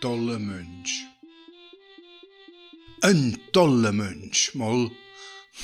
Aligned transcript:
toller 0.00 0.38
Mensch. 0.38 1.06
Ein 3.02 3.38
toller 3.52 3.92
Mensch, 3.92 4.54
moll, 4.54 4.90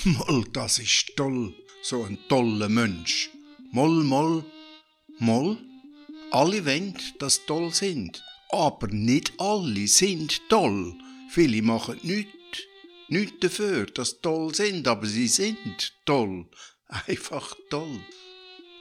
moll, 0.05 0.45
das 0.53 0.79
ist 0.79 1.17
toll, 1.17 1.55
so 1.83 2.05
ein 2.05 2.19
toller 2.29 2.69
Mensch. 2.69 3.31
Moll, 3.73 4.05
moll, 4.05 4.45
moll, 5.19 5.59
alle 6.31 6.65
wollen, 6.67 6.95
dass 7.19 7.47
toll 7.47 7.73
sind, 7.73 8.23
aber 8.51 8.89
nicht 8.89 9.33
alle 9.39 9.87
sind 9.89 10.49
toll. 10.49 10.95
Viele 11.31 11.63
machen 11.63 11.99
nichts, 12.03 12.59
nichts 13.09 13.41
dafür, 13.41 13.87
dass 13.87 14.21
toll 14.21 14.55
sind, 14.55 14.87
aber 14.87 15.07
sie 15.07 15.29
sind 15.29 15.95
toll, 16.05 16.47
einfach 17.07 17.55
toll. 17.71 18.01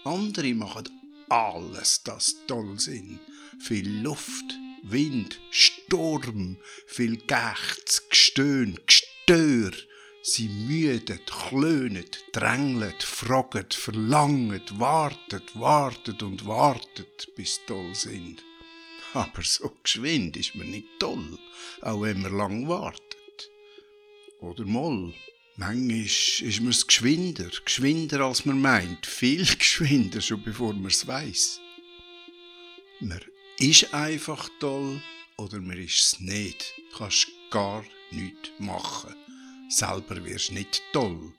Andere 0.04 0.54
machen 0.54 0.90
alles, 1.30 2.04
das 2.04 2.36
toll 2.46 2.80
sind. 2.80 3.20
Viel 3.60 4.02
Luft, 4.02 4.60
Wind, 4.88 5.42
Sturm, 5.50 6.58
viel 6.86 7.18
Gächts, 7.18 8.08
Gestöhn, 8.08 8.80
Gestör. 8.86 9.72
Sie 10.22 10.48
müdet, 10.48 11.26
klönet, 11.32 12.24
dränglet, 12.32 13.02
froget, 13.02 13.74
verlanget, 13.74 14.80
wartet, 14.80 15.60
wartet 15.60 16.22
und 16.22 16.46
wartet, 16.46 17.28
bis 17.36 17.60
toll 17.66 17.96
sind. 17.96 18.44
Aber 19.14 19.44
so 19.44 19.72
geschwind 19.82 20.38
ist 20.38 20.56
man 20.56 20.70
nicht 20.70 20.88
toll, 21.00 21.40
auch 21.82 22.02
wenn 22.02 22.22
man 22.22 22.38
lang 22.38 22.68
wartet. 22.68 23.52
Oder 24.40 24.66
moll. 24.66 25.14
Manchmal 25.58 26.02
ist 26.02 26.62
man 26.62 26.74
geschwinder, 26.88 27.50
geschwinder 27.64 28.22
als 28.22 28.46
man 28.46 28.62
meint, 28.62 29.06
viel 29.06 29.46
geschwinder, 29.58 30.22
schon 30.22 30.44
bevor 30.44 30.74
man 30.74 30.88
es 30.88 31.08
weiss. 31.08 31.60
Man 33.00 33.22
ist 33.60 33.94
einfach 33.94 34.50
toll 34.60 35.02
oder 35.38 35.60
man 35.60 35.78
ist 35.78 36.00
es 36.00 36.20
nicht. 36.20 36.74
Du 36.92 36.98
kannst 36.98 37.28
gar 37.50 37.86
nichts 38.12 38.52
machen. 38.60 39.16
Selber 39.70 40.24
wirst 40.24 40.50
du 40.50 40.56
nicht 40.56 40.82
toll. 40.94 41.34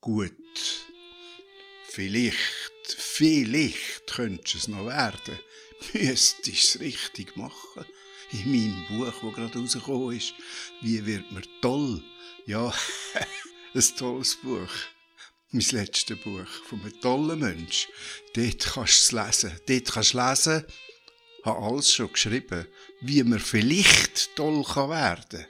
Gut, 0.00 0.32
vielleicht, 1.88 2.36
vielleicht 2.86 4.06
könntest 4.06 4.54
du 4.54 4.58
es 4.58 4.68
noch 4.68 4.86
werden. 4.86 5.38
Müsstest 5.92 6.48
es 6.48 6.80
richtig 6.80 7.36
machen. 7.36 7.84
In 8.32 8.50
meinem 8.50 8.86
Buch, 8.88 9.06
das 9.06 9.34
gerade 9.34 9.58
rausgekommen 9.58 10.16
ist, 10.16 10.34
wie 10.82 11.04
wird 11.04 11.30
man 11.32 11.44
toll? 11.60 12.02
Ja, 12.46 12.72
ein 13.74 13.96
tolles 13.96 14.36
Buch 14.36 14.70
mein 15.52 15.64
letztes 15.70 16.18
Buch 16.18 16.46
von 16.68 16.80
einem 16.80 17.00
tollen 17.00 17.38
Mensch. 17.38 17.88
Dort 18.34 18.60
kannst 18.60 19.12
du 19.12 19.16
es 19.16 19.26
lesen. 19.26 19.60
Dort 19.66 19.92
kannst 19.92 20.14
du 20.14 20.18
lesen, 20.18 20.64
habe 21.46 21.64
alles 21.64 21.92
schon 21.92 22.12
geschrieben, 22.12 22.66
wie 23.00 23.22
man 23.22 23.38
vielleicht 23.38 24.34
toll 24.34 24.64
kann 24.64 24.90
werden 24.90 25.24
kann. 25.30 25.46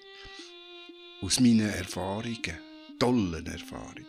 Aus 1.22 1.41
meinen 1.41 1.70
Erfahrungen, 1.70 2.58
tollen 2.98 3.47
Erfahrungen. 3.47 4.06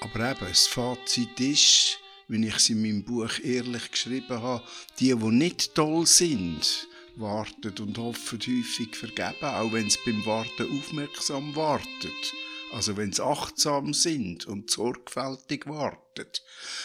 Aber 0.00 0.30
eben, 0.30 0.48
das 0.48 0.66
Fazit 0.66 1.38
ist, 1.38 1.98
wie 2.28 2.46
ich 2.46 2.56
es 2.56 2.70
in 2.70 2.82
meinem 2.82 3.04
Buch 3.04 3.38
ehrlich 3.42 3.90
geschrieben 3.90 4.42
habe, 4.42 4.64
die, 4.98 5.14
die 5.14 5.30
nicht 5.30 5.74
toll 5.74 6.06
sind, 6.06 6.88
warten 7.16 7.74
und 7.80 7.98
hoffen 7.98 8.38
häufig 8.38 8.96
vergeben, 8.96 9.44
auch 9.44 9.72
wenn 9.72 9.86
es 9.86 9.98
beim 10.04 10.24
Warten 10.26 10.78
aufmerksam 10.78 11.54
wartet. 11.54 12.34
Also 12.72 12.96
wenn 12.96 13.12
sie 13.12 13.24
achtsam 13.24 13.92
sind 13.92 14.46
und 14.46 14.70
sorgfältig 14.70 15.66
warten, 15.66 16.26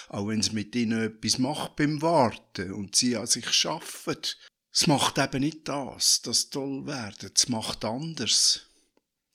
auch 0.09 0.27
wenn 0.27 0.39
es 0.39 0.51
mit 0.51 0.75
ihnen 0.75 1.03
etwas 1.03 1.37
macht 1.37 1.75
beim 1.75 2.01
Warten 2.01 2.73
und 2.73 2.95
sie 2.95 3.15
an 3.15 3.27
sich 3.27 3.51
schaffen, 3.51 4.17
es 4.73 4.87
macht 4.87 5.17
eben 5.19 5.41
nicht 5.41 5.67
das, 5.67 6.21
das 6.21 6.49
toll 6.49 6.85
werden, 6.85 7.31
es 7.33 7.47
macht 7.49 7.85
anders. 7.85 8.61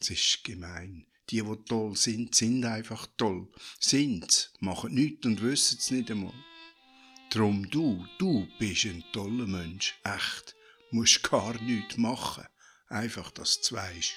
Es 0.00 0.10
ist 0.10 0.44
gemein. 0.44 1.06
Die, 1.30 1.42
die 1.42 1.64
toll 1.66 1.96
sind, 1.96 2.34
sind 2.34 2.64
einfach 2.64 3.06
toll. 3.16 3.48
Sind, 3.78 4.52
machen 4.58 4.94
nichts 4.94 5.26
und 5.26 5.40
wissen 5.40 5.78
es 5.78 5.90
nicht 5.90 6.10
einmal. 6.10 6.34
Drum 7.30 7.70
du, 7.70 8.04
du 8.18 8.48
bist 8.58 8.86
ein 8.86 9.04
toller 9.12 9.46
Mensch, 9.46 9.94
echt. 10.02 10.56
Musst 10.90 11.22
gar 11.22 11.54
nichts 11.62 11.96
machen. 11.96 12.46
Einfach, 12.88 13.30
dass 13.30 13.60
du 13.60 13.76
weißt. 13.76 14.14